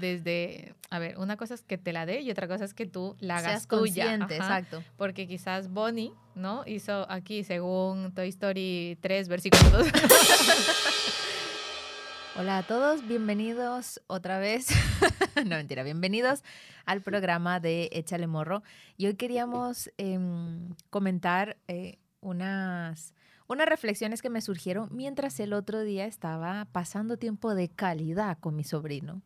[0.00, 2.86] desde, a ver, una cosa es que te la dé y otra cosa es que
[2.86, 4.04] tú la hagas Seas tuya.
[4.06, 4.58] consciente, Ajá.
[4.58, 4.84] exacto.
[4.96, 6.62] Porque quizás Bonnie, ¿no?
[6.66, 9.86] Hizo aquí, según Toy Story 3, versículo 2.
[12.34, 14.68] Hola a todos, bienvenidos otra vez.
[15.44, 16.42] no mentira, bienvenidos
[16.86, 18.62] al programa de Échale Morro.
[18.96, 23.12] Y hoy queríamos em, comentar eh, unas,
[23.48, 28.56] unas reflexiones que me surgieron mientras el otro día estaba pasando tiempo de calidad con
[28.56, 29.20] mi sobrino.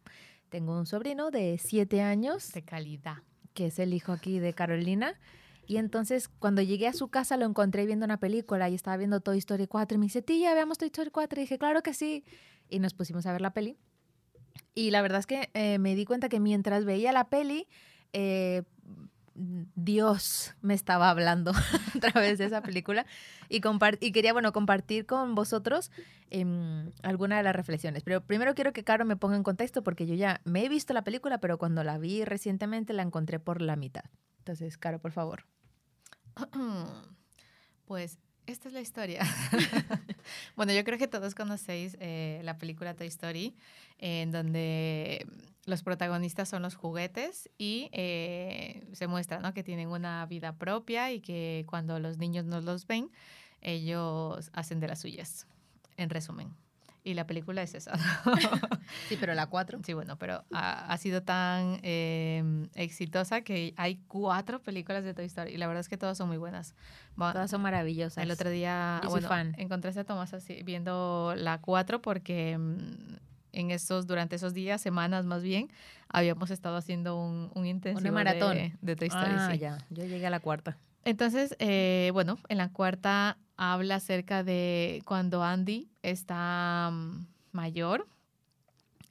[0.57, 3.19] Tengo un sobrino de siete años, de calidad.
[3.53, 5.21] que es el hijo aquí de Carolina.
[5.67, 9.21] Y entonces cuando llegué a su casa lo encontré viendo una película y estaba viendo
[9.21, 11.39] Toy Story 4 y me dice, tía, veamos Toy Story 4.
[11.39, 12.25] Y dije, claro que sí.
[12.71, 13.77] Y nos pusimos a ver la peli.
[14.75, 17.69] Y la verdad es que eh, me di cuenta que mientras veía la peli,
[18.15, 18.63] eh,
[19.75, 21.53] Dios me estaba hablando
[21.97, 23.07] a través de esa película
[23.49, 23.61] y,
[24.13, 25.91] quería, bueno, compartir con vosotros
[26.31, 28.03] em, alguna de las reflexiones.
[28.03, 30.95] Pero primero quiero que Caro me ponga en contexto porque yo ya me he visto
[30.95, 34.05] la película, pero cuando la vi recientemente la encontré por la mitad.
[34.39, 35.45] Entonces, Caro, por favor.
[37.87, 39.27] Pues esta es la historia.
[40.57, 43.55] bueno, yo creo que todos conocéis eh, la película Toy Story,
[43.99, 45.27] en donde
[45.65, 49.53] los protagonistas son los juguetes y eh, se muestra ¿no?
[49.53, 53.11] que tienen una vida propia y que cuando los niños no los ven,
[53.63, 55.47] ellos hacen de las suyas,
[55.97, 56.66] en resumen.
[57.07, 57.93] Y la película es esa.
[59.09, 59.79] Sí, pero la 4.
[59.85, 65.27] Sí, bueno, pero ha, ha sido tan eh, exitosa que hay cuatro películas de Toy
[65.27, 66.75] Story y la verdad es que todas son muy buenas.
[67.21, 68.23] Va- Todas son maravillosas.
[68.25, 69.55] el otro día, bueno, fan.
[69.57, 73.15] encontré a Tomás así, viendo la 4 porque mm,
[73.53, 75.71] en esos, durante esos días, semanas más bien,
[76.09, 78.55] habíamos estado haciendo un, un intensivo maratón.
[78.57, 79.33] De, de Toy Story.
[79.37, 79.59] Ah, sí.
[79.59, 79.79] ya.
[79.91, 80.77] Yo llegué a la cuarta.
[81.07, 88.09] Entonces, eh, bueno, en la cuarta habla acerca de cuando Andy está mm, mayor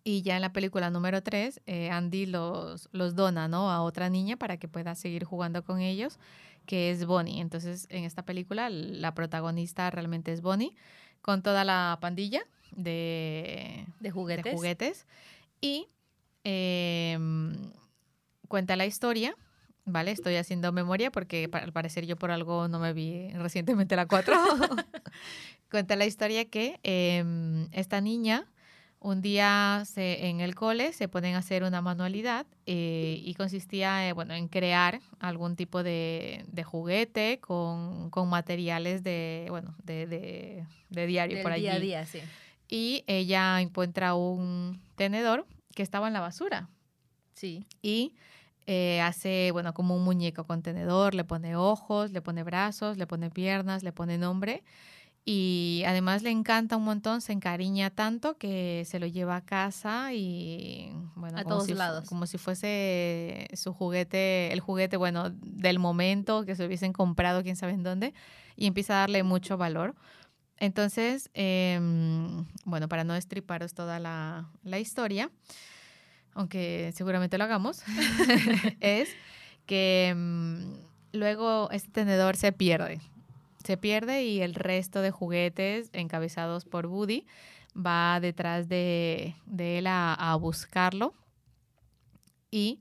[0.03, 3.71] y ya en la película número 3, Andy los, los dona ¿no?
[3.71, 6.19] a otra niña para que pueda seguir jugando con ellos,
[6.65, 7.39] que es Bonnie.
[7.39, 10.75] Entonces, en esta película, la protagonista realmente es Bonnie,
[11.21, 12.43] con toda la pandilla
[12.75, 14.43] de, De juguetes.
[14.43, 15.07] de juguetes.
[15.61, 15.87] Y
[16.43, 17.17] eh,
[18.47, 19.35] cuenta la historia,
[19.85, 20.11] ¿vale?
[20.11, 24.35] Estoy haciendo memoria porque al parecer yo por algo no me vi recientemente la 4.
[25.71, 28.45] cuenta la historia que eh, esta niña
[28.99, 34.07] un día se, en el cole se ponen a hacer una manualidad eh, y consistía
[34.07, 40.07] eh, bueno, en crear algún tipo de, de juguete con, con materiales de, bueno, de,
[40.07, 41.63] de- de diario Del por allí.
[41.63, 42.19] día a día, sí.
[42.67, 46.69] Y ella encuentra un tenedor que estaba en la basura
[47.33, 47.67] Sí.
[47.83, 48.15] y
[48.67, 53.07] eh, hace, bueno, como un muñeco con tenedor, le pone ojos, le pone brazos, le
[53.07, 54.63] pone piernas, le pone nombre.
[55.27, 60.13] Y además le encanta un montón, se encariña tanto que se lo lleva a casa
[60.13, 62.07] y, bueno, A como todos si lados.
[62.07, 67.55] como si fuese su juguete, el juguete, bueno, del momento, que se hubiesen comprado, quién
[67.55, 68.13] sabe en dónde,
[68.55, 69.95] y empieza a darle mucho valor.
[70.57, 75.31] Entonces, em, bueno, para no destriparos toda la, la historia,
[76.35, 77.81] aunque seguramente lo hagamos,
[78.79, 79.09] es
[79.65, 80.73] que mm,
[81.13, 82.99] luego este tenedor se pierde.
[83.63, 87.25] Se pierde y el resto de juguetes encabezados por Woody
[87.75, 91.13] va detrás de, de él a, a buscarlo.
[92.51, 92.79] Y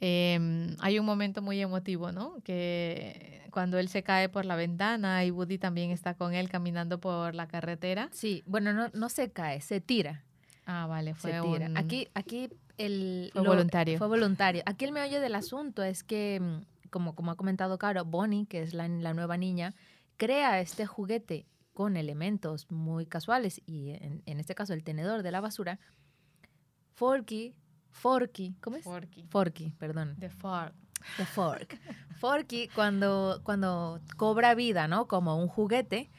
[0.00, 2.36] em, hay un momento muy emotivo, ¿no?
[2.44, 6.98] Que cuando él se cae por la ventana y Woody también está con él caminando
[6.98, 8.08] por la carretera.
[8.12, 10.22] Sí, bueno, no, no se cae, se tira.
[10.64, 11.66] Ah, vale, fue se tira.
[11.66, 13.30] un- Aquí, aquí el...
[13.32, 13.98] Fue voluntario.
[13.98, 14.62] Fue voluntario.
[14.66, 18.62] Aquí el meollo del asunto es que, mm, como, como ha comentado Caro, Bonnie, que
[18.62, 19.74] es la, la nueva niña,
[20.16, 25.30] crea este juguete con elementos muy casuales y en, en este caso el tenedor de
[25.30, 25.78] la basura.
[26.94, 27.54] Forky,
[27.92, 28.84] Forky, ¿cómo es?
[28.84, 29.26] Forky.
[29.28, 30.16] Forky, perdón.
[30.18, 30.74] The Fork.
[31.16, 31.78] The Fork.
[32.20, 35.06] Forky, cuando, cuando cobra vida, ¿no?
[35.06, 36.10] Como un juguete,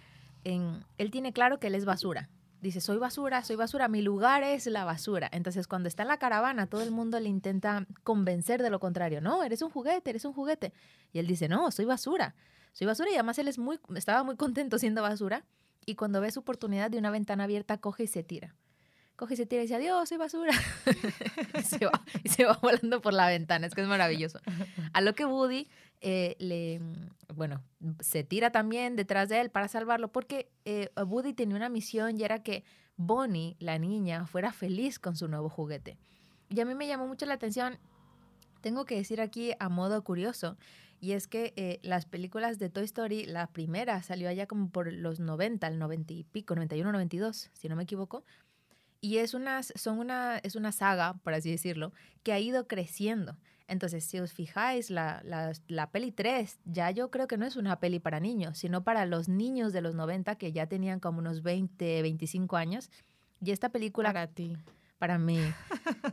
[0.44, 2.30] en, él tiene claro que él es basura.
[2.64, 5.28] Dice, soy basura, soy basura, mi lugar es la basura.
[5.34, 9.20] Entonces, cuando está en la caravana, todo el mundo le intenta convencer de lo contrario.
[9.20, 10.72] No, eres un juguete, eres un juguete.
[11.12, 12.36] Y él dice, no, soy basura.
[12.72, 15.44] Soy basura y además él es muy, estaba muy contento siendo basura.
[15.86, 18.56] Y cuando ve su oportunidad de una ventana abierta, coge y se tira.
[19.16, 20.54] Coge y se tira y dice, adiós, soy basura.
[21.60, 23.68] y, se va, y se va volando por la ventana.
[23.68, 24.40] Es que es maravilloso.
[24.92, 25.68] A lo que Woody
[26.02, 26.82] eh, le,
[27.34, 27.64] bueno,
[28.00, 32.24] se tira también detrás de él para salvarlo porque eh, Woody tenía una misión y
[32.24, 32.64] era que
[32.98, 35.98] Bonnie, la niña, fuera feliz con su nuevo juguete.
[36.50, 37.80] Y a mí me llamó mucho la atención,
[38.62, 40.58] tengo que decir aquí a modo curioso,
[41.00, 44.92] y es que eh, las películas de Toy Story, la primera salió allá como por
[44.92, 48.24] los 90, el 90 y pico, 91, 92, si no me equivoco.
[49.04, 51.92] Y es una, son una, es una saga, por así decirlo,
[52.24, 53.36] que ha ido creciendo.
[53.68, 57.58] Entonces, si os fijáis, la, la, la, peli 3 ya yo creo que no es
[57.58, 61.20] una peli para niños, sino para los niños de los 90 que ya tenían como
[61.20, 62.90] unos 20, 25 años.
[63.42, 64.14] Y esta película...
[64.14, 64.56] Para ti
[65.04, 65.38] para mí.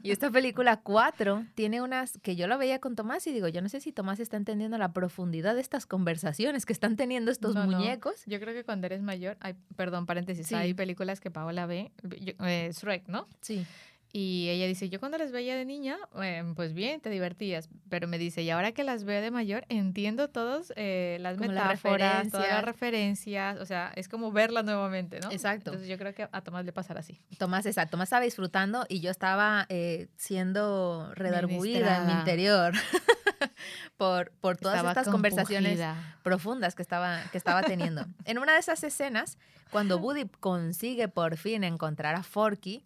[0.02, 3.62] Y esta película 4 tiene unas que yo la veía con Tomás y digo, yo
[3.62, 7.54] no sé si Tomás está entendiendo la profundidad de estas conversaciones que están teniendo estos
[7.54, 8.24] muñecos.
[8.26, 11.92] Yo creo que cuando eres mayor, hay, perdón, paréntesis, hay películas que Paola ve,
[12.40, 13.28] eh, Shrek, ¿no?
[13.40, 13.64] Sí.
[14.12, 18.08] Y ella dice, yo cuando las veía de niña, em, pues bien, te divertías, pero
[18.08, 22.48] me dice, y ahora que las veo de mayor, entiendo todas eh, las metáforas, todas
[22.48, 25.30] las referencias, o sea, es como verla nuevamente, ¿no?
[25.30, 25.70] Exacto.
[25.70, 27.20] Entonces yo creo que a Tomás le pasará así.
[27.38, 32.74] Tomás, exacto, Tomás estaba disfrutando y yo estaba eh, siendo redarguida en mi interior
[33.96, 35.80] por, por todas estas conversaciones
[36.22, 38.06] profundas que estaba, que estaba teniendo.
[38.24, 39.38] en una de esas escenas,
[39.70, 42.84] cuando Woody consigue por fin encontrar a Forky,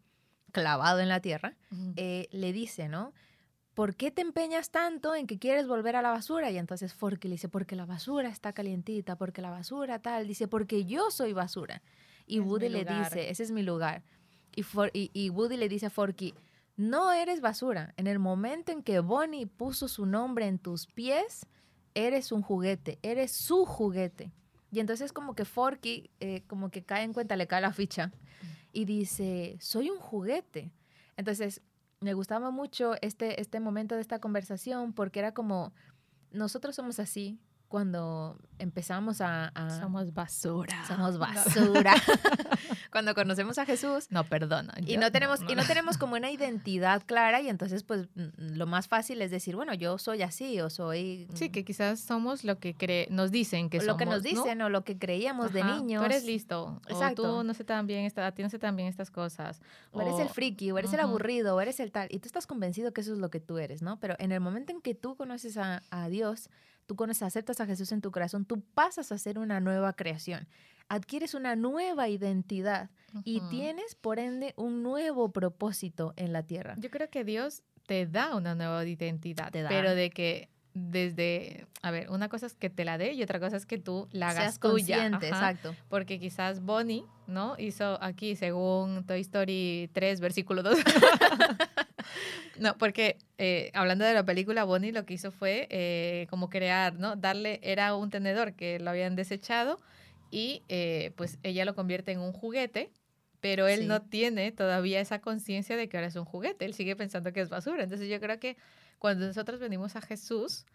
[0.55, 1.57] clavado en la tierra,
[1.97, 3.13] eh, le dice, ¿no?
[3.75, 6.49] ¿Por qué te empeñas tanto en que quieres volver a la basura?
[6.53, 10.29] Y entonces Forky le dice, porque la basura está calientita, porque la basura tal.
[10.29, 11.83] Dice, porque yo soy basura.
[12.25, 14.05] Y Woody le dice, ese es mi lugar.
[14.55, 16.35] Y, y, Woody le dice a Forky,
[16.77, 17.93] no eres basura.
[17.97, 21.45] En el momento en que Bonnie puso su nombre en tus pies,
[21.95, 24.31] eres un juguete, eres su juguete.
[24.71, 28.13] Y entonces como que Forky, eh, como que cae en cuenta, le cae la ficha
[28.75, 30.73] y dice, soy un juguete.
[31.17, 31.63] Entonces,
[32.01, 35.73] me gustaba mucho este, este momento de esta conversación porque era como,
[36.33, 37.39] nosotros somos así,
[37.69, 40.85] cuando empezamos a, Somos basura.
[40.87, 41.95] Somos basura.
[42.93, 44.07] cuando conocemos a Jesús.
[44.11, 44.75] No, perdona.
[44.87, 48.89] Y no, tenemos, y no tenemos como una identidad clara y entonces pues lo más
[48.89, 51.27] fácil es decir, bueno, yo soy así o soy...
[51.35, 53.95] Sí, que quizás somos lo que cree, nos dicen que somos.
[53.95, 56.01] Lo que nos dicen o lo que creíamos de niños.
[56.01, 56.81] Tú eres listo.
[56.89, 57.23] Exacto.
[57.23, 59.61] O tú no sé tan bien, esta, no sé tan bien estas cosas.
[59.93, 62.09] O, eres el friki, o eres el aburrido, o eres el tal.
[62.11, 63.99] Y tú estás convencido que eso es lo que tú eres, ¿no?
[63.99, 66.51] Pero en el momento en que tú conoces a, a Dios,
[66.87, 70.49] tú conoces, aceptas a Jesús en tu corazón, tú pasas a ser una nueva creación.
[70.89, 72.91] Adquieres una nueva identidad
[73.25, 76.77] y tienes, por ende, un nuevo propósito en la tierra.
[76.79, 82.11] Yo creo que Dios te da una nueva identidad, pero de que desde, a ver,
[82.11, 84.59] una cosa es que te la dé y otra cosa es que tú la hagas
[84.59, 85.07] tuya.
[85.07, 85.75] exacto.
[85.89, 87.55] Porque quizás Bonnie, ¿no?
[87.59, 90.77] Hizo aquí, según Toy Story 3, versículo 2.
[92.59, 96.95] no, porque eh, hablando de la película, Bonnie lo que hizo fue eh, como crear,
[96.95, 97.15] ¿no?
[97.15, 99.79] Darle, era un tenedor que lo habían desechado
[100.33, 102.91] y eh, pues ella lo convierte en un juguete
[103.45, 106.97] pero él no tiene todavía esa conciencia de que ahora es un juguete, él sigue
[106.97, 107.83] pensando que es basura.
[107.83, 108.57] Entonces yo creo que
[108.99, 110.67] cuando nosotros venimos a Jesús,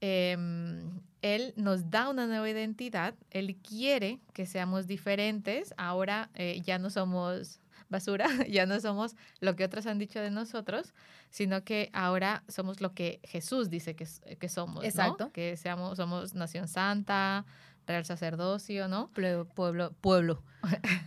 [0.00, 6.78] em, Él nos da una nueva identidad, Él quiere que seamos diferentes, ahora eh, ya
[6.78, 10.94] no somos basura, ya no somos lo que otros han dicho de nosotros,
[11.30, 14.06] sino que ahora somos lo que Jesús dice que,
[14.38, 15.30] que somos, Exacto.
[15.32, 17.44] Que seamos, somos nación santa,
[17.86, 19.08] real sacerdocio, ¿no?
[19.08, 20.42] Pueblo, pueblo, pueblo,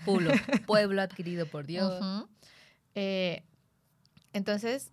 [0.06, 0.32] pueblo,
[0.68, 2.04] pueblo adquirido por Dios.
[2.96, 3.44] Eh,
[4.34, 4.92] entonces,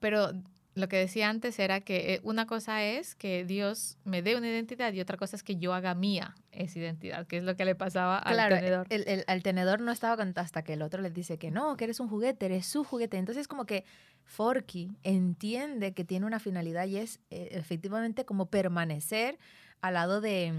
[0.00, 0.32] pero
[0.76, 4.48] lo que decía antes era que eh, una cosa es que Dios me dé una
[4.48, 7.64] identidad y otra cosa es que yo haga mía esa identidad, que es lo que
[7.64, 8.86] le pasaba al tenedor.
[8.90, 11.84] El, el, el, tenedor no estaba hasta que el otro le dice que no, que
[11.84, 13.16] eres un juguete, eres su juguete.
[13.16, 13.84] Entonces como que
[14.24, 19.38] Forky entiende que tiene una finalidad y es eh, efectivamente como permanecer
[19.80, 20.52] al lado de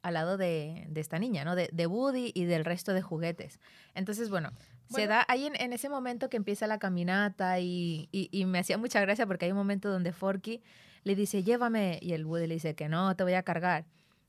[0.00, 1.54] al lado de, de esta niña, ¿no?
[1.54, 3.58] De, de, Woody y del resto de juguetes.
[3.94, 4.52] Entonces, bueno,
[4.88, 8.78] se da ahí en, en, ese momento que empieza la caminata y, y, me hacía
[8.78, 10.62] mucha gracia porque hay un momento donde Forky
[11.04, 13.84] le dice, llévame, y el Woody le dice que no, te voy a cargar.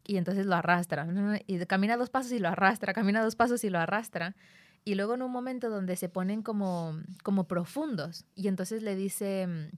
[0.06, 1.08] Y entonces lo arrastra,
[1.48, 4.36] y camina dos pasos y lo arrastra, camina dos pasos y lo arrastra.
[4.84, 9.48] Y luego en un momento donde se ponen como, como profundos, y entonces le dice,
[9.48, 9.76] mm,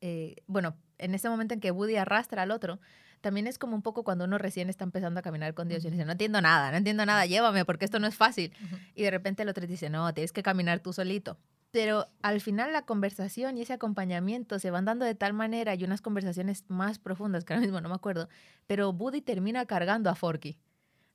[0.00, 2.80] eh, bueno, en ese momento en que Woody arrastra al otro,
[3.22, 5.90] también es como un poco cuando uno recién está empezando a caminar con Dios y
[5.90, 8.52] dice, no entiendo nada, no entiendo nada, llévame porque esto no es fácil.
[8.94, 11.38] Y de repente el otro dice, no, tienes que caminar tú solito.
[11.70, 15.84] Pero al final la conversación y ese acompañamiento se van dando de tal manera y
[15.84, 18.28] unas conversaciones más profundas, que ahora mismo no me acuerdo,
[18.66, 20.58] pero Woody termina cargando a Forky.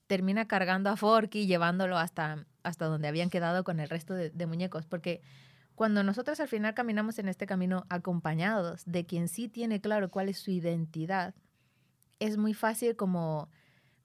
[0.08, 4.46] Termina cargando a Forky, llevándolo hasta, hasta donde habían quedado con el resto de, de
[4.48, 5.22] muñecos, porque
[5.76, 10.30] cuando nosotros al final caminamos en este camino acompañados de quien sí tiene claro cuál
[10.30, 11.36] es su identidad,
[12.20, 13.50] es muy fácil como,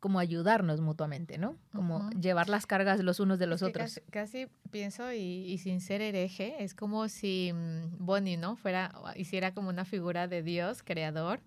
[0.00, 1.56] como ayudarnos mutuamente, ¿no?
[1.72, 4.00] Como llevar las cargas los unos de los otros.
[4.10, 8.56] Casi, pienso, y, sin ser hereje, es como si mm, Bonnie, ¿no?
[8.56, 11.40] Fuera, hiciera como una figura de Dios, creador,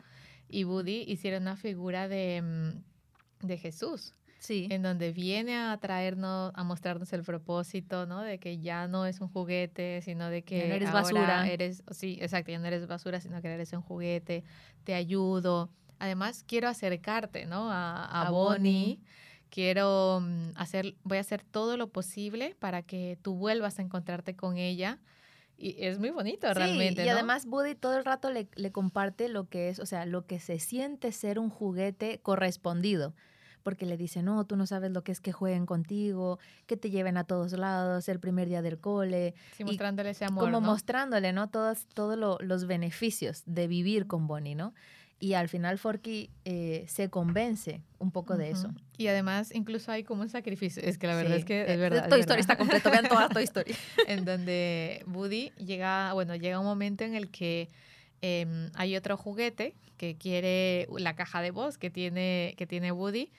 [0.48, 4.14] y Woody hiciera una figura de, mm, de Jesús.
[4.38, 4.68] Sí.
[4.70, 8.22] en donde viene a traernos, a mostrarnos el propósito, ¿no?
[8.22, 11.50] De que ya no es un juguete, sino de que no eres ahora basura.
[11.50, 14.44] Eres, sí, exacto, ya no eres basura, sino que eres un juguete,
[14.84, 15.72] te ayudo.
[16.00, 17.72] Además, quiero acercarte, ¿no?
[17.72, 19.00] A, a A Bonnie.
[19.50, 24.36] Quiero mm, hacer, voy a hacer todo lo posible para que tú vuelvas a encontrarte
[24.36, 25.00] con ella.
[25.58, 27.14] Y es muy bonito realmente, Sí, y ¿no?
[27.14, 30.40] además Buddy todo el rato le, le comparte lo que es, o sea, lo que
[30.40, 33.14] se siente ser un juguete correspondido.
[33.64, 36.38] Porque le dice, no, tú no sabes lo que es que jueguen contigo,
[36.68, 40.26] que te lleven a todos lados, el primer día del cole, Sí, y mostrándole ese
[40.26, 40.68] amor, como ¿no?
[40.68, 41.50] mostrándole, ¿no?
[41.50, 44.74] Todos, todos lo- los beneficios de vivir con Bonnie, ¿no?
[45.20, 48.74] Y al final Forky eh, se convence un poco de eso.
[48.98, 50.84] Y además, incluso hay como un sacrificio.
[50.84, 52.10] Es que la verdad Sí, es que eh, es verdad.
[52.10, 53.74] Toy Story está completo, vean toda Toy Story.
[54.08, 57.70] en donde Woody llega, bueno, llega un momento en el que
[58.22, 63.32] em, hay otro juguete que quiere la caja de voz que tiene, que tiene Woody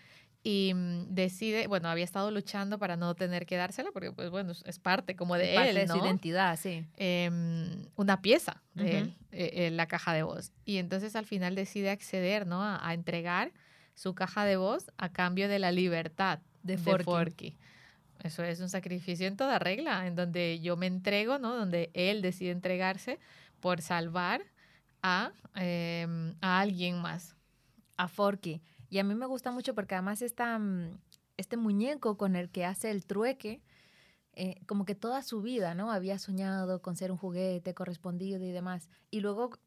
[0.48, 4.52] y mm, decide, bueno, había estado luchando para no tener que dársela porque, pues bueno,
[4.52, 5.94] es- parte como de Parte él, de ¿no?
[5.98, 6.84] su identidad, sí.
[6.96, 10.52] em, una pieza de él, eh, eh, la caja de voz.
[10.64, 12.62] Y entonces al final decide acceder, ¿no?
[12.62, 13.50] A, a entregar
[13.94, 17.04] su caja de voz a cambio de la libertad De de Forky.
[17.04, 17.56] Forky.
[18.22, 21.56] Eso es un sacrificio en toda regla, en donde yo me entrego, ¿no?
[21.56, 23.18] Donde él decide entregarse
[23.58, 24.42] por salvar
[25.02, 27.34] a, em, a alguien más.
[27.96, 28.60] a Forky.
[28.88, 30.98] Y a mí me gusta mucho porque además esta, mm,
[31.36, 33.62] este muñeco con el que hace el trueque,
[34.32, 35.90] eh, como que toda su vida, ¿no?
[35.90, 38.90] Había soñado con ser un juguete correspondido y demás.
[39.10, 39.58] Y luego,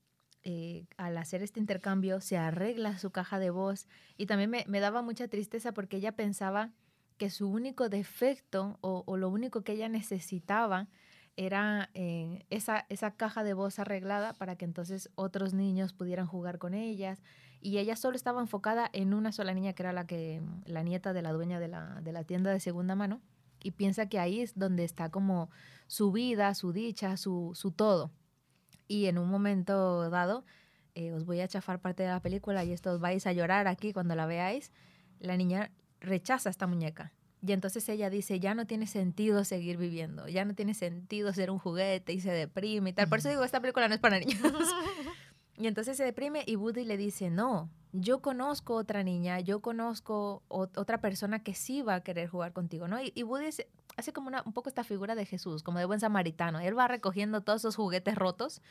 [0.43, 3.87] eh, al hacer este intercambio, se arregla su caja de voz.
[4.17, 6.71] Y también me, me daba mucha tristeza porque ella pensaba
[7.19, 10.87] que su único defecto o, lo único que ella necesitaba
[11.35, 16.57] era eh, esa, esa caja de voz arreglada para que entonces otros niños pudieran jugar
[16.57, 17.21] con ellas
[17.61, 21.13] y ella solo estaba enfocada en una sola niña que era la que la nieta
[21.13, 23.21] de la dueña de la, de la tienda de segunda mano
[23.61, 25.49] y piensa que ahí es donde está como
[25.87, 28.11] su vida, su dicha, su, su todo.
[28.87, 30.45] Y en un momento dado,
[30.95, 33.67] eh, os voy a chafar parte de la película y esto os vais a llorar
[33.67, 34.71] aquí cuando la veáis,
[35.19, 37.11] la niña rechaza esta muñeca.
[37.41, 41.51] Y entonces ella dice, ya no tiene sentido seguir viviendo, ya no tiene sentido ser
[41.51, 43.07] un juguete y se deprime y tal.
[43.07, 44.39] Por eso digo, esta película no es para niños.
[45.59, 50.41] Y entonces se deprime y Woody le dice, no, yo conozco otra niña, yo conozco
[50.47, 53.01] ot- otra persona que sí va a querer jugar contigo, ¿no?
[53.01, 53.49] Y, y Woody
[53.97, 56.61] hace como una, un poco esta figura de Jesús, como de buen samaritano.
[56.61, 58.61] Él va recogiendo todos esos juguetes rotos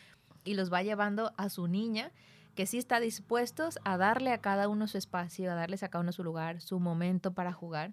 [0.45, 2.11] y los va llevando a su niña,
[2.54, 6.00] que sí está dispuestos a darle a cada uno su espacio, a darles a cada
[6.02, 7.92] uno su lugar, su momento para jugar.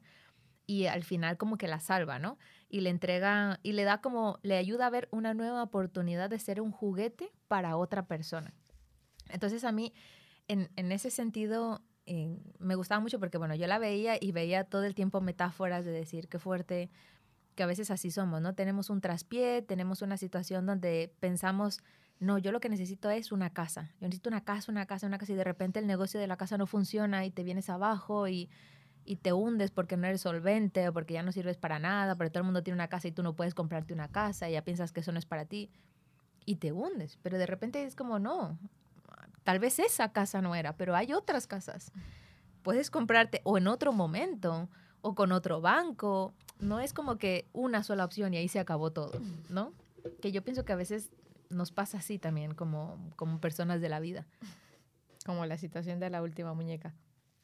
[0.68, 2.38] Y al final como que la salva, ¿no?
[2.70, 6.40] Y le entrega, y le da como, le ayuda a ver una nueva oportunidad de
[6.40, 8.54] ser un juguete para otra persona.
[9.30, 9.94] Entonces a mí,
[10.48, 14.84] en, ese sentido, eh, me gustaba mucho porque, bueno, yo la veía y veía todo
[14.84, 16.90] el tiempo metáforas de decir qué fuerte,
[17.56, 18.54] que a veces así somos, ¿no?
[18.54, 21.82] Tenemos un traspié, tenemos una situación donde pensamos,
[22.20, 23.92] no, yo lo que necesito es una casa.
[24.00, 26.38] Yo necesito una casa, una casa, una casa y de repente el negocio de la
[26.38, 28.50] casa no funciona y te vienes abajo y,
[29.06, 32.30] y te hundes porque no eres solvente o porque ya no sirves para nada, porque
[32.30, 34.64] todo el mundo tiene una casa y tú no puedes comprarte una casa y ya
[34.64, 35.72] piensas que eso no es para ti
[36.46, 37.18] y te hundes.
[37.22, 38.58] Pero de repente es como, no,
[39.46, 41.94] tal vez esa casa no era, pero hay otras casas.
[42.64, 44.70] Puedes comprarte o en otro momento
[45.02, 46.34] o con otro banco.
[46.60, 49.72] No es como que una sola opción y ahí se acabó todo, ¿no?
[50.20, 51.12] Que yo pienso que a veces
[51.50, 54.26] nos pasa así también como, como personas de la vida.
[55.26, 56.94] Como la situación de la última muñeca.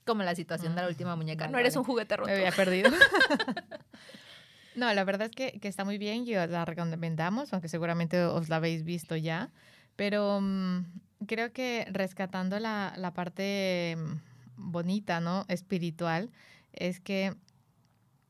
[0.03, 1.46] Como la situación de la última muñeca.
[1.46, 1.79] Vale, no eres vale.
[1.81, 2.31] un juguete roto.
[2.31, 2.89] Me había perdido.
[4.75, 8.24] no, la verdad es que, que está muy bien y os la recomendamos, aunque seguramente
[8.24, 9.51] os la habéis visto ya.
[9.96, 10.86] Pero mm,
[11.28, 15.46] creo que rescatando la, la parte mm, bonita, ¿no?
[15.48, 16.32] Espiritual,
[16.74, 17.36] es que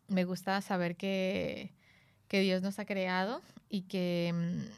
[0.07, 1.73] me gusta saber que,
[2.27, 4.69] que Dios nos ha creado y que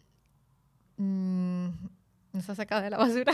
[0.97, 1.89] mm, mm,
[2.33, 3.33] nos ha sacado de la basura.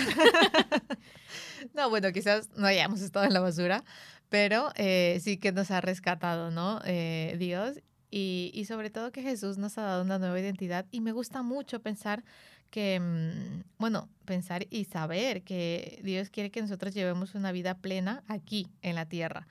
[1.74, 3.83] no, bueno, quizás no hayamos estado en la basura,
[4.29, 6.81] pero eh, sí que nos ha rescatado, ¿no?
[6.86, 7.79] Eh, Dios.
[8.12, 10.88] Y, y sobre todo que Jesús nos ha dado una nueva identidad.
[10.89, 12.24] Y me gusta mucho pensar
[12.69, 18.23] que, mm, bueno, pensar y saber que Dios quiere que nosotros llevemos una vida plena
[18.27, 19.47] aquí en la tierra.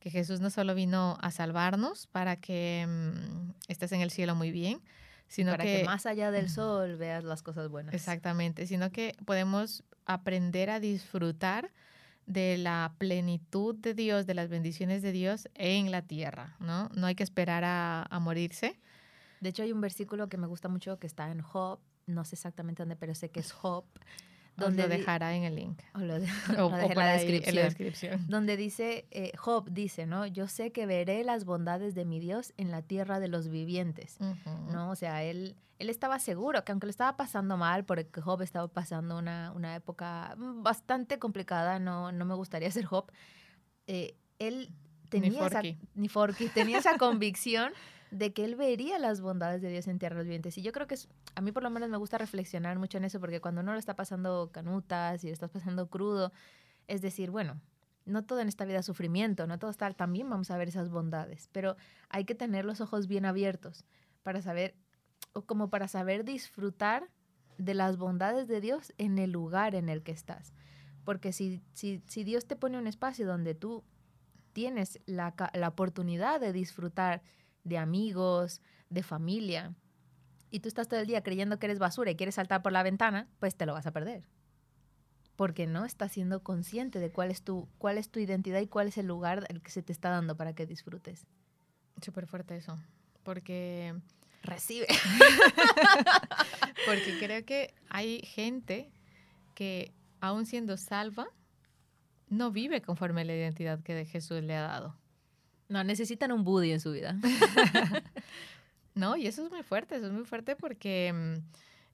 [0.00, 4.50] Que Jesús no solo vino a salvarnos para que mm, estés en el cielo muy
[4.50, 4.80] bien,
[5.28, 7.94] sino para que, más allá del sol veas las cosas buenas.
[7.94, 11.70] Exactamente, sino que podemos aprender a disfrutar
[12.26, 16.88] de la plenitud de Dios, de las bendiciones de Dios en la tierra, ¿no?
[16.94, 18.78] No hay que esperar a, a morirse.
[19.40, 22.36] De hecho, hay un versículo que me gusta mucho que está en Job, no sé
[22.36, 23.84] exactamente dónde, pero sé que es Job,
[24.56, 25.80] donde lo dejará en el link.
[25.94, 26.26] O lo, de,
[26.58, 28.26] o, en, la en, la descripción.
[28.28, 30.26] Donde dice, eh, Job dice, ¿no?
[30.26, 34.18] Yo sé que veré las bondades de mi Dios en la tierra de los vivientes,
[34.70, 34.90] ¿no?
[34.90, 38.68] O sea, él, él estaba seguro que aunque lo estaba pasando mal, porque Job estaba
[38.68, 43.10] pasando una, una época bastante complicada, no, no me gustaría ser Job,
[43.86, 44.70] eh, él
[45.08, 45.62] tenía esa,
[45.94, 47.72] ni Forky, tenía esa convicción
[48.12, 50.58] de que él vería las bondades de Dios en tierra vivientes.
[50.58, 53.04] Y yo creo que es, a mí por lo menos me gusta reflexionar mucho en
[53.04, 56.30] eso, porque cuando uno lo está pasando canutas y lo estás pasando crudo,
[56.88, 57.58] es decir, bueno,
[58.04, 60.90] no todo en esta vida es sufrimiento, no todo está, también vamos a ver esas
[60.90, 61.76] bondades, pero
[62.10, 63.86] hay que tener los ojos bien abiertos
[64.22, 64.74] para saber,
[65.32, 67.08] o como para saber disfrutar
[67.56, 70.52] de las bondades de Dios en el lugar en el que estás.
[71.04, 73.84] Porque si, si, si Dios te pone un espacio donde tú
[74.52, 77.22] tienes la, la oportunidad de disfrutar
[77.64, 79.74] de amigos, de familia,
[80.52, 82.82] y tú estás todo el día creyendo que eres basura y quieres saltar por la
[82.82, 84.28] ventana, pues te lo vas a perder.
[85.34, 88.88] Porque no estás siendo consciente de cuál es tu, cuál es tu identidad y cuál
[88.88, 91.26] es el lugar el que se te está dando para que disfrutes.
[92.02, 92.78] Súper fuerte eso.
[93.22, 93.94] Porque
[94.42, 94.88] recibe.
[96.86, 98.92] porque creo que hay gente
[99.54, 101.28] que, aún siendo salva,
[102.28, 104.98] no vive conforme a la identidad que Jesús le ha dado.
[105.72, 107.16] No, necesitan un Buddy en su vida.
[108.94, 111.34] no, y eso es muy fuerte, eso es muy fuerte porque mm,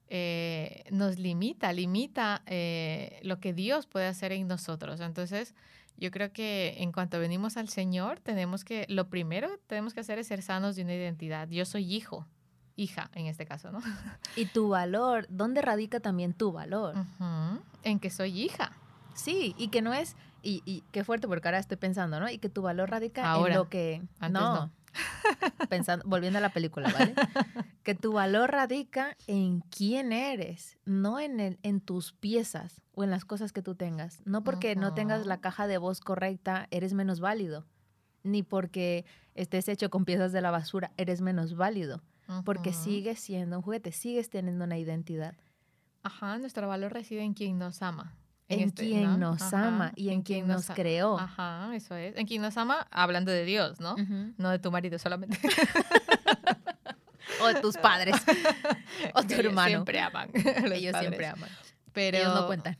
[0.09, 4.99] eh, nos limita, limita eh, lo que Dios puede hacer en nosotros.
[4.99, 5.55] Entonces,
[5.95, 10.01] yo creo que en cuanto venimos al Señor, tenemos que, lo primero que tenemos que
[10.01, 11.47] hacer es ser sanos de una identidad.
[11.47, 12.27] Yo soy hijo,
[12.75, 13.79] hija en este caso, ¿no?
[14.35, 16.95] Y tu valor, ¿dónde radica también tu valor?
[17.83, 18.73] En que soy hija.
[19.13, 22.29] Sí, y que no es, y, qué fuerte porque ahora estoy pensando, ¿no?
[22.29, 24.01] Y que tu valor radica en lo que...
[24.29, 24.71] no,
[25.69, 27.13] Pensando, volviendo a la película, ¿vale?
[27.83, 33.11] que tu valor radica en quién eres, no en, el, en tus piezas o en
[33.11, 34.21] las cosas que tú tengas.
[34.25, 37.65] No porque no tengas la caja de voz correcta, eres menos válido.
[38.23, 39.05] Ni porque
[39.35, 42.01] estés hecho con piezas de la basura, eres menos válido.
[42.45, 45.35] Porque sigues siendo un juguete, sigues teniendo una identidad.
[46.03, 48.18] Ajá, nuestro valor reside en quien nos ama
[48.49, 51.17] en, este, quien nos ama y en, quien, nos, creó.
[51.17, 52.17] Ajá, eso es.
[52.17, 53.95] En quien nos ama, hablando de Dios, ¿no?
[54.37, 55.39] No de tu marido solamente.
[57.41, 58.15] o de tus padres.
[59.13, 59.69] o tu hermano.
[59.69, 60.31] Siempre aman.
[60.33, 61.49] Ellos siempre aman.
[61.93, 62.75] Pero, Ellos no cuentan.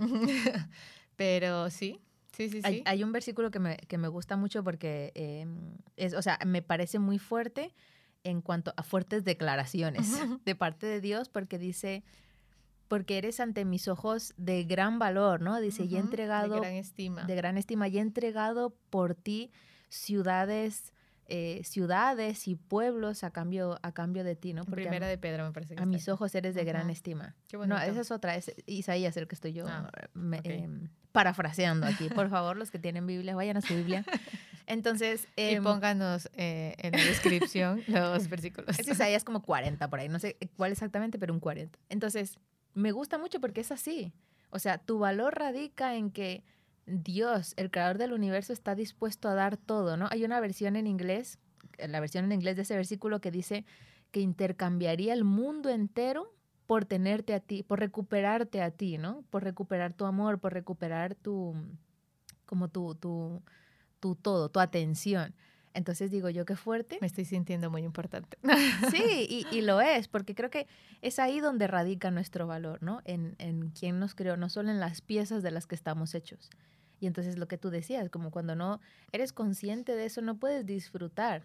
[1.16, 2.02] pero sí.
[2.36, 2.84] Sí, sí, sí.
[2.86, 6.62] Hay, un versículo que me, que me, gusta mucho porque em, es, o sea, me
[6.62, 7.76] parece muy fuerte
[8.24, 10.10] en cuanto a fuertes declaraciones
[10.46, 12.02] de parte de Dios, porque dice,
[12.90, 15.62] porque eres ante mis ojos de gran valor, ¿no?
[15.62, 16.56] Dice, y he entregado...
[16.56, 17.24] De gran estima.
[17.24, 19.52] De gran estima, y he entregado por ti
[19.90, 20.92] ciudades,
[21.28, 24.66] eh, ciudades y pueblos a cambio, a cambio de ti, ¿no?
[24.66, 27.36] Porque Primera de Pedro, me parece que A mis ojos eres de gran estima.
[27.48, 29.92] Qué No, esa es otra, es Isaías el que estoy yo ah,
[30.44, 32.10] em, parafraseando aquí.
[32.10, 34.04] Por favor, los que tienen Biblia, vayan a su Biblia.
[34.66, 35.28] Entonces...
[35.36, 38.80] y em, pónganos eh, en la descripción los versículos.
[38.80, 41.78] Es Isaías como 40 por ahí, no sé cuál exactamente, pero un 40.
[41.90, 42.40] Entonces,
[42.80, 44.14] me gusta mucho porque es así.
[44.50, 46.44] O sea, tu valor radica en que
[46.86, 50.08] Dios, el creador del universo, está dispuesto a dar todo, ¿no?
[50.10, 51.38] Hay una versión en inglés,
[51.78, 53.66] la versión en inglés de ese versículo que dice
[54.12, 56.34] que intercambiaría el mundo entero
[56.66, 59.24] por tenerte a ti, por recuperarte a ti, ¿no?
[59.30, 61.56] Por recuperar tu amor, por recuperar tu,
[62.46, 63.44] como tu, tu,
[64.00, 65.36] tu todo, tu atención.
[65.80, 66.98] Entonces digo yo, qué fuerte.
[67.00, 68.38] Me estoy sintiendo muy importante.
[68.92, 70.68] Sí, y, lo es, porque creo que
[71.02, 73.02] es ahí donde radica nuestro valor, ¿no?
[73.06, 76.50] En, en quién nos creó, no solo en las piezas de las que estamos hechos.
[77.00, 78.82] Y entonces lo que tú decías, como cuando no
[79.14, 81.44] eres consciente de eso, no puedes disfrutar.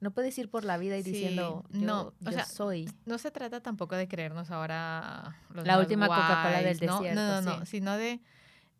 [0.00, 2.90] No puedes ir por la vida y diciendo, yo, no, yo soy.
[3.04, 7.14] No se trata tampoco de creernos ahora la última Coca-Cola del desierto.
[7.14, 8.22] No, no, no, sino de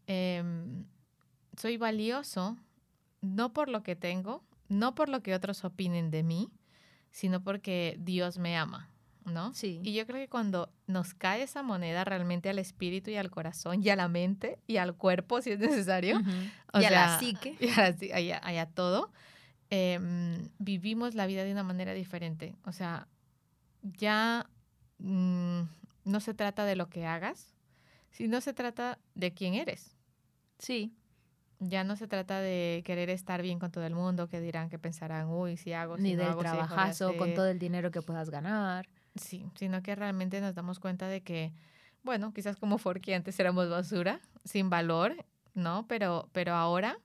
[0.07, 0.87] em,
[1.59, 2.57] soy valioso
[3.21, 6.49] no por lo que tengo, no por lo que otros opinen de mí,
[7.11, 8.89] sino porque Dios me ama,
[9.25, 9.53] ¿no?
[9.53, 9.81] Sí.
[9.83, 13.83] Y yo creo que cuando nos cae esa moneda realmente al espíritu y al corazón
[13.83, 16.23] y a la mente y al cuerpo, si es necesario,
[16.73, 19.13] y a la psique, y a, todo,
[19.71, 22.57] em, vivimos la vida de una manera diferente.
[22.65, 23.09] O sea,
[23.83, 24.49] ya
[24.99, 25.63] mm,
[26.05, 27.57] no se trata de lo que hagas,
[28.13, 29.97] sino se trata de quién eres.
[30.59, 30.95] Sí
[31.61, 34.79] ya no se trata de querer estar bien con todo el mundo, que dirán, que
[34.79, 38.89] pensarán, uy, si hago, si Ni del trabajazo, con todo el dinero que puedas ganar.
[39.15, 41.53] Sí, sino que realmente nos damos cuenta de que,
[42.03, 45.15] bueno, quizás como Forky antes éramos basura, sin valor,
[45.55, 45.87] ¿no?
[45.87, 46.99] Pero, pero ahora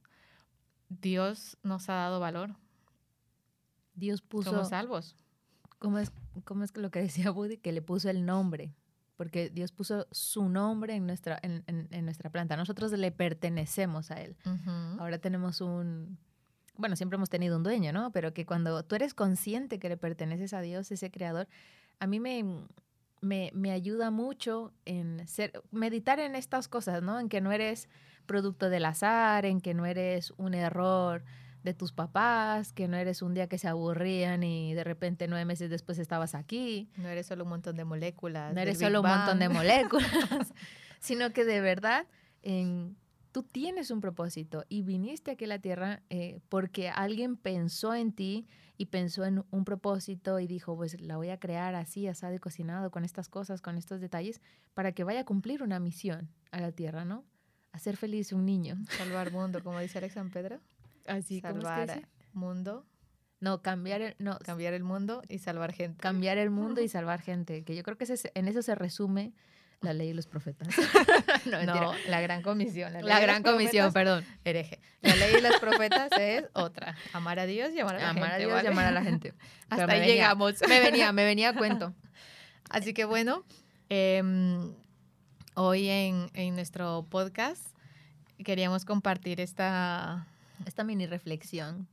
[0.87, 2.55] Dios nos ha dado valor.
[3.93, 4.51] Dios puso...
[4.51, 5.15] Somos salvos.
[5.79, 6.11] ¿Cómo es,
[6.45, 7.57] cómo es lo que decía Woody?
[7.57, 8.73] Que le puso el nombre.
[9.15, 12.57] Porque Dios puso su nombre en nuestra, en, en- en nuestra planta.
[12.57, 14.35] Nosotros le pertenecemos a Él.
[14.99, 16.17] Ahora tenemos un,
[16.77, 18.11] bueno, siempre hemos tenido un dueño, ¿no?
[18.11, 21.47] Pero que cuando tú eres consciente que le perteneces a Dios, ese creador,
[21.99, 22.43] a mí me,
[23.21, 27.19] me, me ayuda mucho en ser, meditar en estas cosas, ¿no?
[27.19, 27.87] En que no eres
[28.25, 31.23] producto del azar, en que no eres un error
[31.65, 35.43] de tus papás, que no eres un día que se aburrían y de repente nueve
[35.45, 36.89] meses después estabas aquí.
[36.97, 38.53] No eres solo un montón de moléculas.
[38.53, 40.07] No eres Big solo un montón de moléculas,
[40.99, 42.07] sino que de verdad
[42.43, 42.95] en-
[43.31, 48.13] tú tienes un propósito y viniste aquí a la Tierra eh, porque alguien pensó en
[48.13, 48.47] ti
[48.77, 52.39] y pensó en un propósito y dijo, pues la voy a crear así, asado y
[52.39, 54.41] cocinado, con estas cosas, con estos detalles,
[54.73, 57.25] para que vaya a cumplir una misión a la Tierra, ¿no?
[57.73, 58.77] Hacer feliz un niño.
[58.97, 60.61] Salvar mundo, como dice Alex San Pedro.
[61.05, 62.85] Así Salvar mundo,
[63.39, 66.01] No, cambiar el, no, cambiar el mundo y salvar gente.
[66.01, 69.33] cambiar el mundo y salvar gente, que yo creo que ese- en eso se resume
[69.81, 70.67] la ley y los profetas.
[71.45, 71.81] no, mentira.
[71.81, 72.91] No, la gran comisión.
[72.93, 74.25] La, gran comisión, profetas, perdón.
[74.43, 74.79] Hereje.
[75.01, 76.95] La ley de los profetas es otra.
[77.13, 78.39] Amar a Dios y amar a la Amar a gente.
[78.45, 78.69] Dios, ¿vale?
[78.69, 79.33] llamar a la gente.
[79.69, 80.55] Hasta ahí venía- llegamos.
[80.67, 81.93] Me venía, me venía a cuento.
[82.69, 83.43] Así que bueno,
[83.89, 84.73] em,
[85.53, 87.63] hoy en, en nuestro podcast
[88.43, 90.25] queríamos compartir esta...
[90.65, 91.87] Esta mini reflexión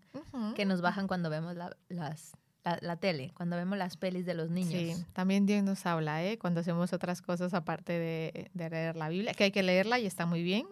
[0.57, 2.33] que nos bajan cuando vemos la, las,
[2.65, 4.97] la, la tele, cuando vemos las pelis de los niños.
[4.99, 6.39] Sí, también Dios nos habla, ¿eh?
[6.39, 10.07] Cuando hacemos otras cosas aparte de, de leer la Biblia, que hay que leerla y
[10.07, 10.67] está muy bien,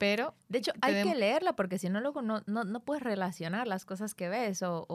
[0.00, 3.68] pero De hecho, hay que leerla porque si no, luego no, no, no puedes relacionar
[3.68, 4.86] las cosas que ves o,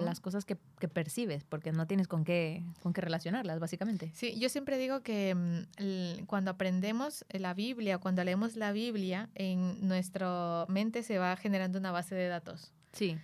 [0.00, 4.10] las cosas que, que percibes porque no tienes con qué, con qué relacionarlas, básicamente.
[4.14, 9.86] sí, yo siempre digo que mm, cuando aprendemos la Biblia, cuando leemos la Biblia, en
[9.86, 13.18] nuestra mente se va generando una base de datos Sí.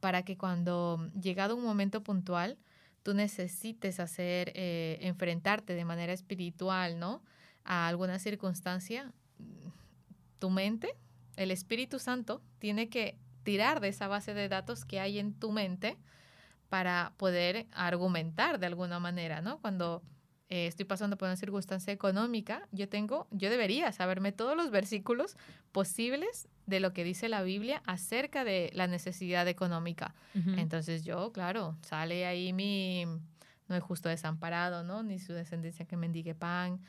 [0.00, 2.58] para que cuando llegado un momento puntual,
[3.04, 7.22] tú necesites hacer, eh, enfrentarte de manera espiritual, ¿no?
[7.62, 9.83] A alguna circunstancia, mm,
[10.38, 10.94] tu mente,
[11.36, 15.52] el Espíritu Santo, tiene que tirar de esa base de datos que hay en tu
[15.52, 15.96] mente
[16.68, 19.60] para poder argumentar de alguna manera, ¿no?
[19.60, 20.02] Cuando
[20.48, 25.36] eh, estoy pasando por una circunstancia económica, yo tengo, yo debería saberme todos los versículos
[25.72, 30.14] posibles de lo que dice la Biblia acerca de la necesidad económica.
[30.34, 33.04] Entonces yo, claro, sale ahí mi,
[33.68, 35.02] no es justo desamparado, ¿no?
[35.02, 36.80] Ni su descendencia que mendigue pan,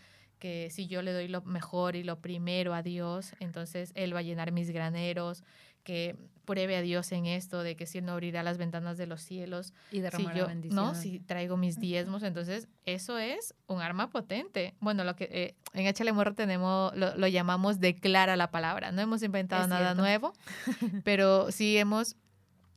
[0.45, 4.19] que si yo le doy lo mejor y lo primero a Dios, entonces Él va
[4.19, 5.43] a llenar mis graneros,
[5.83, 9.07] que pruebe a Dios en esto, de que si Él no abrirá las ventanas de
[9.07, 14.11] los cielos, y si yo, no, si traigo mis diezmos, entonces eso es un arma
[14.11, 14.75] potente.
[14.81, 18.91] Bueno, lo que eh, en Échale Morro tenemos, lo, lo llamamos declara la palabra.
[18.91, 20.31] No hemos inventado nada nuevo,
[21.03, 22.17] pero sí hemos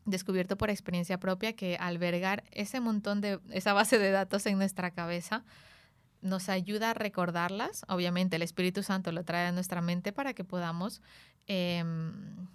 [0.06, 4.90] descubierto por experiencia propia que albergar ese montón de, esa base de datos en nuestra
[4.90, 5.44] cabeza
[6.20, 7.84] nos ayuda a recordarlas.
[7.88, 11.00] Obviamente el Espíritu Santo lo trae a nuestra mente para que podamos
[11.46, 12.48] em,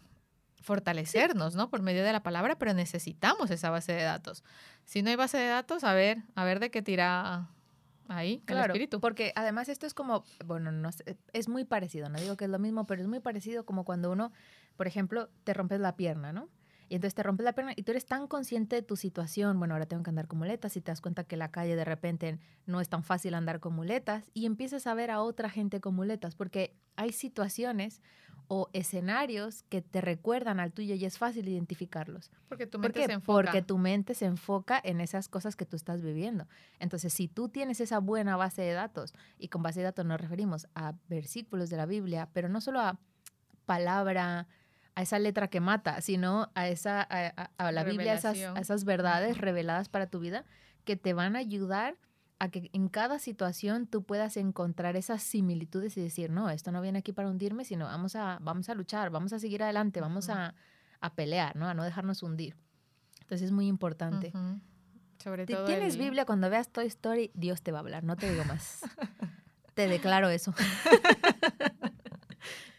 [0.62, 1.70] fortalecernos, ¿no?
[1.70, 4.44] Por medio de la palabra, pero necesitamos esa base de datos.
[4.86, 7.50] Si no hay base de datos, a ver, a ver de qué tira
[8.08, 9.00] ahí el Claro, espíritu.
[9.02, 12.52] porque además esto es como, bueno, no sé, es muy parecido, no digo que es
[12.52, 14.32] lo mismo, pero es muy parecido como cuando uno,
[14.78, 16.50] por ejemplo, te rompes la pierna, ¿no?
[16.94, 19.74] Y entonces te rompes la pierna y tú eres tan consciente de tu situación, bueno,
[19.74, 22.38] ahora tengo que andar con muletas y te das cuenta que la calle de repente
[22.68, 25.96] no es tan fácil andar con muletas y empiezas a ver a otra gente con
[25.96, 28.04] muletas, porque hay situaciones
[28.48, 32.30] o escenarios que te recuerdan al tuyo y es fácil identificarlos.
[32.48, 33.42] Porque tu ¿Por mente se enfoca.
[33.42, 36.48] Porque tu mente se enfoca en esas cosas que tú estás viviendo.
[36.78, 40.22] Entonces, si tú tienes esa buena base de datos, y con base de datos nos
[40.22, 43.00] referimos a versículos de la Biblia, pero no solo a
[43.66, 44.48] palabra,
[44.96, 48.38] a esa letra que mata, sino a, esa, a, a- a la Biblia, a esas,
[48.56, 50.46] a esas verdades reveladas para tu vida
[50.86, 51.98] que te van a ayudar
[52.40, 56.82] a que en cada situación tú puedas encontrar esas similitudes y decir, no, esto no
[56.82, 60.30] viene aquí para hundirme, sino vamos a, vamos a luchar, vamos a seguir adelante, vamos
[60.30, 60.54] a,
[61.00, 61.68] a pelear, ¿no?
[61.68, 62.56] A no dejarnos hundir.
[63.22, 64.32] Entonces es muy importante.
[65.24, 68.18] Sobre todo tienes el- Biblia, cuando veas Toy Story, Dios te va a hablar, no
[68.18, 68.82] te digo más.
[69.74, 70.54] te declaro eso.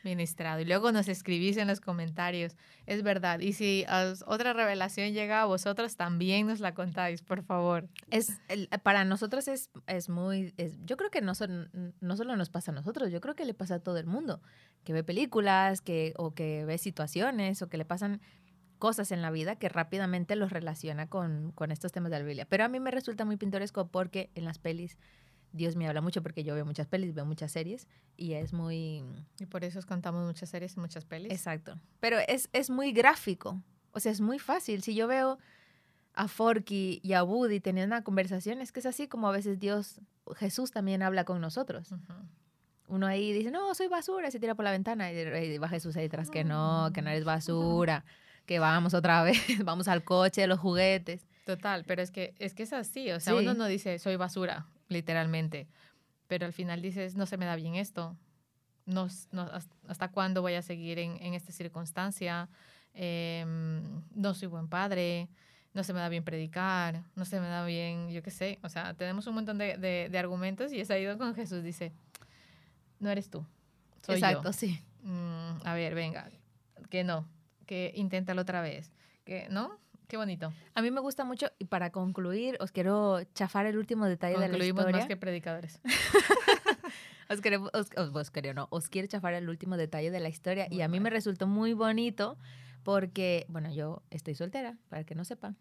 [0.05, 0.61] ministrado.
[0.61, 2.57] Y luego nos escribís en los comentarios.
[2.87, 3.41] Es verdad.
[3.41, 3.85] Y si
[4.27, 7.89] otra revelación llega a vosotros, también nos la contáis, por favor.
[8.11, 8.41] Es,
[8.83, 12.71] para nosotros es, es muy, es- yo creo que no, son, no solo nos pasa
[12.71, 14.41] a nosotros, yo creo que le pasa a todo el mundo,
[14.85, 18.21] que ve películas, que, o que ve situaciones, o que le pasan
[18.79, 22.47] cosas en la vida que rápidamente los relaciona con, con estos temas de la Biblia.
[22.47, 24.99] Pero a mí me resulta muy pintoresco porque en las pelis
[25.55, 27.87] Dios me habla mucho porque yo veo muchas pelis, veo muchas series
[28.17, 29.05] y es muy...
[29.39, 31.31] Y por eso os contamos muchas series y muchas pelis.
[31.33, 31.79] Exacto.
[32.01, 33.63] Pero es, es muy gráfico.
[33.93, 34.83] O sea, es muy fácil.
[34.83, 35.39] Si yo veo
[36.15, 39.59] a Forky y a Woody teniendo una conversación, es que es así como a veces
[39.61, 40.01] Dios
[40.37, 41.93] Jesús también habla con nosotros.
[41.93, 42.03] Ujú.
[42.89, 45.11] Uno ahí dice, no, soy basura, y se tira por la ventana.
[45.13, 48.05] Y va Jesús ahí detrás, que no, que no eres basura,
[48.47, 51.27] que vamos otra vez, vamos al coche de los juguetes.
[51.47, 53.39] Total, pero es que, es que es así, o sea, Sí.
[53.39, 55.67] uno no dice soy basura, literalmente,
[56.27, 58.17] pero al final dices no se me da bien esto,
[58.87, 62.49] no, no, has- hasta cuándo voy a seguir en, en esta circunstancia,
[62.97, 65.29] Em, no soy buen padre,
[65.73, 68.69] no se me da bien predicar, no se me da bien, yo qué sé, o
[68.69, 71.93] sea, tenemos un montón de, de- de argumentos y es ahí donde con Jesús dice,
[73.01, 73.45] no eres tú,
[74.07, 74.27] soy yo.
[74.29, 74.81] Exacto, sí.
[75.03, 76.31] Mm, a ver, venga,
[76.89, 77.27] que no,
[77.67, 78.93] que inténtalo otra vez,
[79.25, 80.53] que no, qué bonito.
[80.75, 84.49] A mí me gusta mucho, y para concluir, os quiero chafar el último detalle de
[84.49, 84.93] la historia.
[84.99, 85.81] más que predicadores.
[87.31, 90.67] Os quiero, os, os- no, os quiero chafar el último detalle de la historia.
[90.71, 92.37] y a mí me resultó muy bonito
[92.83, 95.57] porque, bueno, yo estoy soltera, para que no sepan.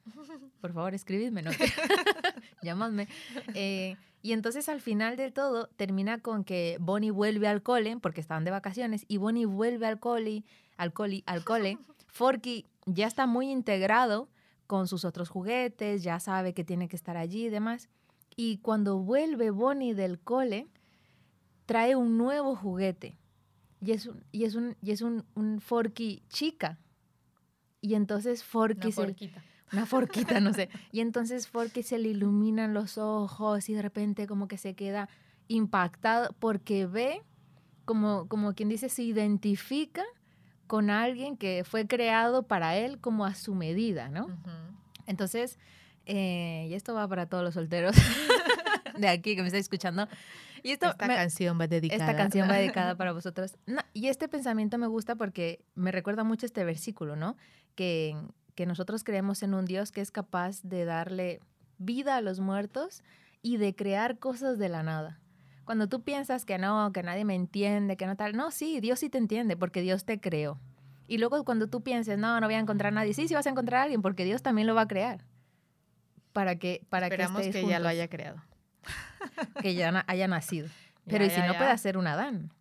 [0.59, 1.51] Por favor, escribidme, ¿no?
[2.61, 3.07] Llamadme.
[3.53, 8.19] Eh, y entonces al final del todo termina con que Bonnie vuelve al cole, porque
[8.19, 10.43] estaban de vacaciones, y Bonnie vuelve al cole,
[10.75, 11.77] al cole, al cole.
[12.07, 14.27] Forky ya está muy integrado
[14.67, 17.89] con sus otros juguetes, ya sabe que tiene que estar allí y demás.
[18.35, 20.67] Y cuando vuelve Bonnie del cole,
[21.65, 23.17] trae un nuevo juguete.
[23.81, 26.79] Y es un, y es un, y es un, un Forky chica.
[27.81, 29.43] Y entonces Forky Una se, porquita.
[29.73, 30.69] una forquita, no sé.
[30.91, 35.09] Y entonces Forky se le iluminan los ojos y de repente como que se queda
[35.49, 37.21] impactado porque ve,
[37.83, 40.03] como, como quien dice, se identifica
[40.73, 44.25] con alguien que fue creado para él como a su medida, ¿no?
[45.05, 45.59] Entonces,
[46.07, 47.95] eh, y esto va para todos los solteros
[48.97, 50.07] de aquí que me estáis escuchando.
[50.63, 52.03] Y esto Esta me- canción va dedicada.
[52.03, 53.55] esta canción va dedicada para vosotros.
[53.67, 57.37] No, y este pensamiento me gusta porque me recuerda mucho este versículo, ¿no?
[57.75, 58.17] Que,
[58.55, 61.39] que nosotros creemos en un Dios que es capaz de darle
[61.77, 63.03] vida a los muertos
[63.43, 65.19] y de crear cosas de la nada.
[65.65, 68.99] Cuando tú piensas que no, que nadie me entiende, que no tal, no, sí, Dios
[68.99, 70.59] sí te entiende porque Dios te creó.
[71.07, 73.45] Y luego cuando tú pienses, no, no voy a encontrar a nadie, sí, sí vas
[73.45, 75.23] a encontrar a alguien porque Dios también lo va a crear.
[76.33, 78.41] Para que, para Esperamos que, que, ya lo haya creado.
[79.61, 80.67] que ya haya nacido.
[80.67, 80.73] Ya,
[81.11, 81.57] Pero ¿y ya, si no ya.
[81.59, 82.51] puede ser un Adán?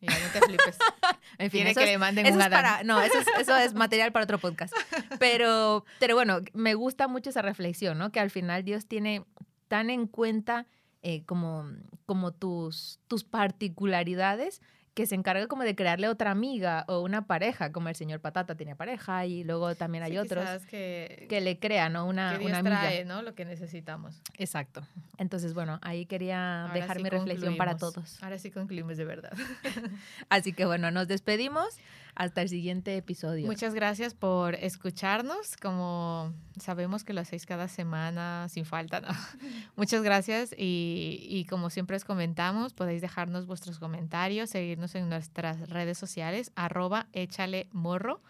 [0.00, 0.78] Ya, no te flipes.
[1.36, 2.62] En fin, eso que es- le manden eso un es Adán.
[2.62, 4.72] para, no, eso es, eso es material para otro podcast.
[5.18, 8.12] Pero, pero bueno, me gusta mucho esa reflexión, ¿no?
[8.12, 9.24] Que al final Dios tiene
[9.66, 10.66] tan en cuenta
[11.04, 11.66] eh, como,
[12.06, 14.60] como tus, tus particularidades
[14.94, 18.54] que se encarga como de crearle otra amiga o una pareja, como el señor Patata
[18.54, 22.06] tenía pareja y luego también hay Sí, otros que, que le crean, ¿no?
[22.06, 22.80] Una, que Dios una amiga.
[22.80, 23.20] trae, ¿no?
[23.22, 24.22] Lo que necesitamos.
[24.38, 24.86] Exacto.
[25.18, 28.22] Entonces, bueno, ahí quería Ahora dejar sí mi reflexión para todos.
[28.22, 29.32] Ahora sí concluimos de verdad.
[30.28, 31.76] Así que bueno, nos despedimos.
[32.14, 33.46] Hasta el siguiente episodio.
[33.46, 35.56] Muchas gracias por escucharnos.
[35.56, 39.00] Como sabemos que lo hacéis cada semana sin falta.
[39.00, 39.08] ¿no?
[39.76, 45.68] Muchas gracias y, y como siempre os comentamos, podéis dejarnos vuestros comentarios, seguirnos en nuestras
[45.68, 48.22] redes sociales, arroba échale morro.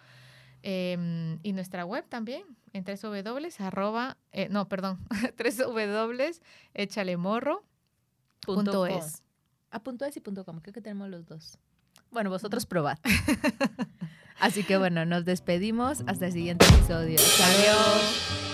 [0.62, 2.42] em, y nuestra web también,
[2.72, 4.98] en 3 w arroba, eh, no, perdón,
[5.36, 6.32] 3 w.
[9.70, 11.58] A punto es y punto com, creo que tenemos los dos.
[12.14, 12.98] Bueno, vosotros probad.
[14.40, 17.18] Así que bueno, nos despedimos hasta el siguiente episodio.
[17.18, 18.53] Adiós.